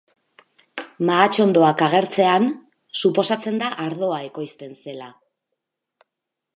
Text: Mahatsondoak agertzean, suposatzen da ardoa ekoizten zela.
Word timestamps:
Mahatsondoak 1.09 1.83
agertzean, 1.89 2.49
suposatzen 3.03 3.63
da 3.65 3.71
ardoa 3.87 4.19
ekoizten 4.31 4.75
zela. 4.83 5.15